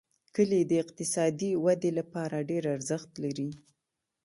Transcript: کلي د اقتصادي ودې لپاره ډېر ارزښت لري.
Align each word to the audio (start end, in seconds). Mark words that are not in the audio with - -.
کلي 0.35 0.61
د 0.65 0.71
اقتصادي 0.83 1.51
ودې 1.65 1.91
لپاره 1.99 2.45
ډېر 2.49 2.63
ارزښت 2.75 3.11
لري. 3.23 3.49